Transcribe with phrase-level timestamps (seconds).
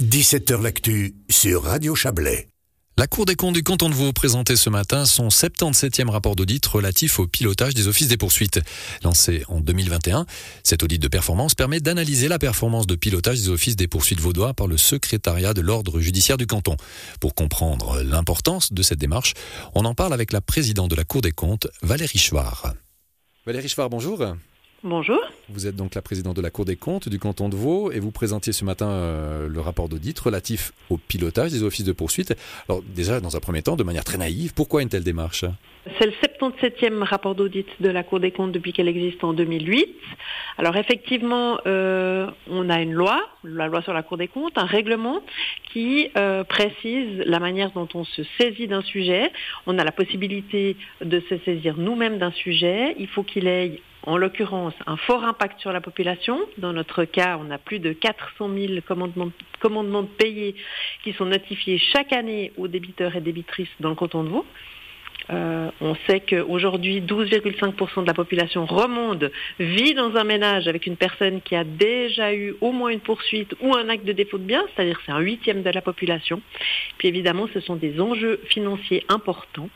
[0.00, 2.46] 17h L'actu sur Radio Chablais.
[2.96, 6.64] La Cour des comptes du canton de Vaud présentait ce matin son 77e rapport d'audit
[6.64, 8.60] relatif au pilotage des offices des poursuites.
[9.02, 10.24] Lancé en 2021,
[10.62, 14.54] cet audit de performance permet d'analyser la performance de pilotage des offices des poursuites vaudois
[14.54, 16.76] par le secrétariat de l'ordre judiciaire du canton.
[17.20, 19.34] Pour comprendre l'importance de cette démarche,
[19.74, 22.72] on en parle avec la présidente de la Cour des comptes, Valérie Chouard.
[23.46, 24.24] Valérie Chouard, bonjour.
[24.84, 25.18] Bonjour.
[25.48, 27.98] Vous êtes donc la présidente de la Cour des comptes du canton de Vaud et
[27.98, 32.36] vous présentiez ce matin euh, le rapport d'audit relatif au pilotage des offices de poursuite.
[32.68, 35.44] Alors déjà, dans un premier temps, de manière très naïve, pourquoi une telle démarche?
[35.98, 39.96] C'est le 77e rapport d'audit de la Cour des comptes depuis qu'elle existe en 2008.
[40.58, 44.66] Alors effectivement, euh, on a une loi, la loi sur la Cour des comptes, un
[44.66, 45.22] règlement
[45.72, 49.32] qui euh, précise la manière dont on se saisit d'un sujet.
[49.66, 52.94] On a la possibilité de se saisir nous-mêmes d'un sujet.
[53.00, 56.40] Il faut qu'il ait en l'occurrence un fort impact sur la population.
[56.56, 60.54] Dans notre cas, on a plus de 400 000 commandements, de payés
[61.04, 64.46] qui sont notifiés chaque année aux débiteurs et débitrices dans le canton de Vaud.
[65.30, 69.24] Euh, on sait qu'aujourd'hui, 12,5% de la population remonte
[69.58, 73.54] vit dans un ménage avec une personne qui a déjà eu au moins une poursuite
[73.60, 76.40] ou un acte de défaut de bien, c'est-à-dire c'est un huitième de la population.
[76.98, 79.68] Puis évidemment, ce sont des enjeux financiers importants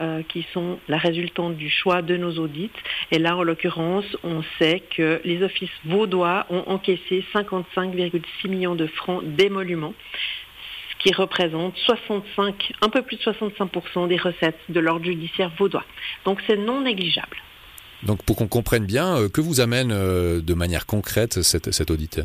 [0.00, 2.70] euh, qui sont la résultante du choix de nos audits.
[3.12, 8.86] Et là, en l'occurrence, on sait que les offices vaudois ont encaissé 55,6 millions de
[8.86, 9.94] francs d'émoluments
[11.06, 15.84] qui représente 65, un peu plus de 65% des recettes de l'ordre judiciaire vaudois.
[16.24, 17.36] Donc c'est non négligeable.
[18.02, 21.92] Donc pour qu'on comprenne bien, euh, que vous amène euh, de manière concrète cet, cet
[21.92, 22.20] audit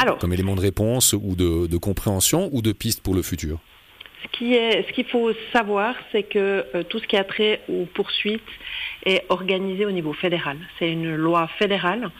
[0.00, 3.60] Alors, Comme élément de réponse ou de, compréhension ou de piste pour le futur?
[4.38, 8.42] Ce qu'il faut savoir, c'est que euh, tout ce qui a trait aux poursuites
[9.04, 10.58] est organisé au niveau fédéral.
[10.78, 12.10] C'est une loi fédérale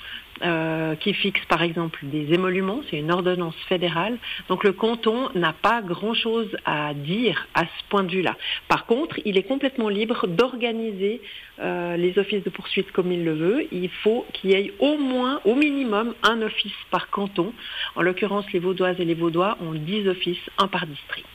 [0.43, 4.19] euh, qui fixe par exemple des émoluments, c'est une ordonnance fédérale.
[4.49, 8.37] Donc le canton n'a pas grand-chose à dire à ce point de vue-là.
[8.69, 11.23] Par contre, il est complètement libre d'organiser
[11.59, 13.67] euh, les offices de poursuite comme il le veut.
[13.73, 17.55] Il faut qu'il y ait au moins, au minimum, un office par canton.
[17.95, 21.27] En l'occurrence, les Vaudoises et les Vaudois ont 10 offices, un par district.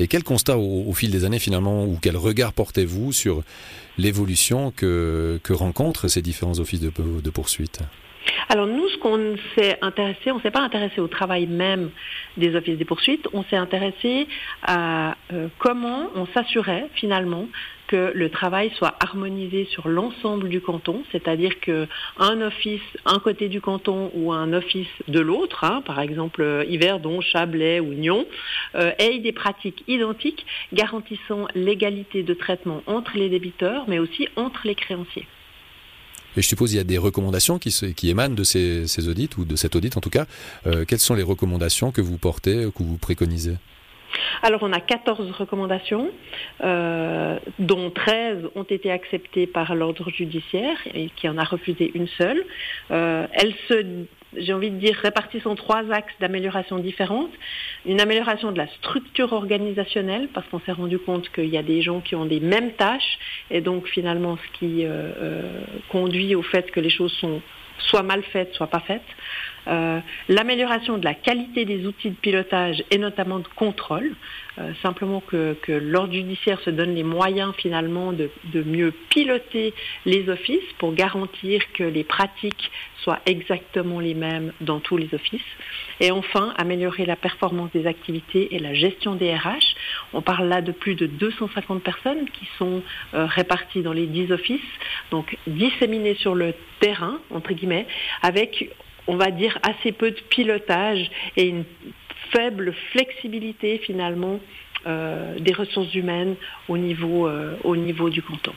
[0.00, 3.42] Et quel constat au, fil des années finalement, ou quel regard portez-vous sur
[3.96, 7.80] l'évolution que, que rencontrent ces différents offices de, poursuite?
[8.48, 11.90] Alors nous, ce qu'on s'est intéressé, on s'est pas intéressé au travail même
[12.36, 14.28] des offices des poursuites, on s'est intéressé
[14.62, 17.46] à euh, comment on s'assurait finalement
[17.88, 23.60] que le travail soit harmonisé sur l'ensemble du canton, c'est-à-dire qu'un office, un côté du
[23.60, 28.26] canton ou un office de l'autre, hein, par exemple euh, Yverdon, Chablais ou Nyon,
[28.76, 34.60] euh, ait des pratiques identiques garantissant l'égalité de traitement entre les débiteurs, mais aussi entre
[34.64, 35.26] les créanciers.
[36.36, 39.44] Et je suppose qu'il y a des recommandations qui, qui émanent de ces, audits, ou
[39.44, 40.26] de cet audit en tout cas.
[40.66, 43.56] Euh, quelles sont les recommandations que vous portez, que vous préconisez?
[44.42, 46.10] Alors on a 14 recommandations,
[46.62, 52.08] euh, dont 13 ont été acceptées par l'ordre judiciaire, et qui en a refusé une
[52.08, 52.42] seule.
[52.90, 57.32] Euh, elles se j'ai envie de dire, réparties en trois axes d'amélioration différentes.
[57.86, 61.80] Une amélioration de la structure organisationnelle, parce qu'on s'est rendu compte qu'il y a des
[61.80, 63.18] gens qui ont des mêmes tâches,
[63.50, 67.40] et donc finalement ce qui euh, conduit au fait que les choses sont
[67.78, 69.02] soit mal faites, soit pas faites.
[69.68, 74.14] Euh, l'amélioration de la qualité des outils de pilotage et notamment de contrôle,
[74.58, 79.74] euh, simplement que, l'ordre judiciaire se donne les moyens finalement de, mieux piloter
[80.04, 82.70] les offices pour garantir que les pratiques
[83.02, 85.40] soient exactement les mêmes dans tous les offices.
[86.00, 89.76] Et enfin, améliorer la performance des activités et la gestion des RH.
[90.12, 92.82] On parle là de plus de 250 personnes qui sont
[93.14, 94.60] euh, réparties dans les 10 offices,
[95.10, 97.86] donc disséminées sur le terrain, entre guillemets,
[98.22, 98.70] avec
[99.08, 101.64] on va dire, assez peu de pilotage et une
[102.30, 104.38] faible flexibilité finalement
[104.86, 106.36] euh, des ressources humaines
[106.68, 108.52] au niveau, euh, au niveau du canton.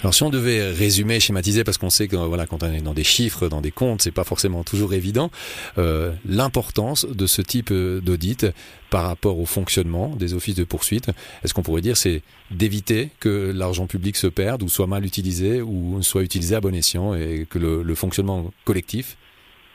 [0.00, 2.94] Alors si on devait résumer, schématiser, parce qu'on sait que voilà, quand on est dans
[2.94, 5.30] des chiffres, dans des comptes, c'est pas forcément toujours évident,
[5.76, 8.46] euh, l'importance de ce type d'audit
[8.88, 11.10] par rapport au fonctionnement des offices de poursuite,
[11.44, 15.60] est-ce qu'on pourrait dire c'est d'éviter que l'argent public se perde ou soit mal utilisé
[15.60, 19.16] ou soit utilisé à bon escient et que le, fonctionnement collectif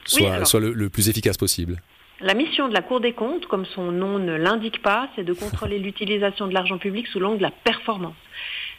[0.06, 1.81] soit, soit le plus efficace possible
[2.21, 5.33] la mission de la Cour des comptes, comme son nom ne l'indique pas, c'est de
[5.33, 8.15] contrôler l'utilisation de l'argent public sous l'angle de la performance.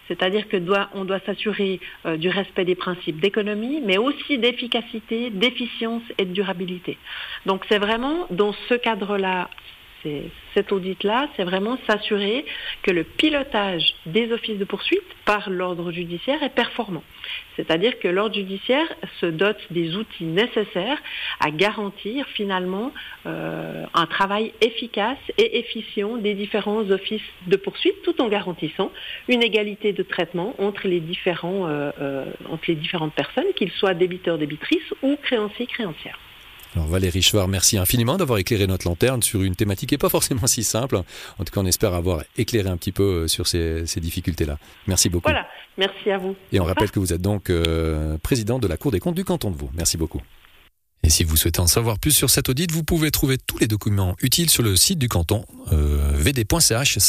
[0.09, 5.31] C'est-à-dire que doit, on doit s'assurer euh, du respect des principes d'économie, mais aussi d'efficacité,
[5.31, 6.99] d'efficience et de durabilité.
[7.47, 9.49] Donc c'est vraiment dans ce cadre-là
[10.55, 12.45] cet audit-là, c'est vraiment s'assurer
[12.83, 17.03] que le pilotage des offices de poursuite par l'ordre judiciaire est performant.
[17.57, 18.87] C'est-à-dire que l'ordre judiciaire
[19.21, 20.99] se dote des outils nécessaires
[21.41, 22.93] à garantir finalement
[23.27, 28.91] euh, un travail efficace et efficient des différents offices de poursuite, tout en garantissant
[29.29, 34.39] une égalité de traitement entre les, euh, euh, entre les différentes personnes, qu'ils soient débiteurs,
[34.39, 36.19] débitrices ou créanciers, créancières.
[36.75, 40.09] Alors Valérie Chouard, merci infiniment d'avoir éclairé notre lanterne sur une thématique qui n'est pas
[40.09, 40.97] forcément si simple.
[40.97, 44.59] En tout cas, on espère avoir éclairé un petit peu euh, sur ces, difficultés-là.
[44.87, 45.29] Merci beaucoup.
[45.29, 45.47] Voilà,
[45.77, 46.35] merci à vous.
[46.51, 49.25] Et on rappelle que vous êtes donc euh, président de la Cour des comptes du
[49.25, 49.71] canton de Vaud.
[49.75, 50.23] Merci beaucoup.
[51.05, 53.67] Et si vous souhaitez en savoir plus sur cet audit, vous pouvez trouver tous les
[53.67, 57.03] documents utiles sur le site du canton euh, vd.ch/cdc.